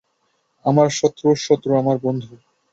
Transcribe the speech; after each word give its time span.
আমার 0.65 0.87
শত্রুর 0.99 1.37
শত্রু 1.39 1.71
আমার 1.77 1.97
বন্ধু। 2.05 2.33